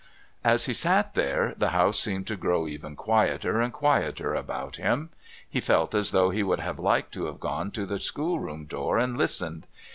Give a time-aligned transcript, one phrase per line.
[0.43, 5.11] As he sat there the house seemed to grow ever quieter and quieter about him.
[5.47, 8.97] He felt as though he would have liked to have gone to the schoolroom door
[8.97, 9.67] and listened.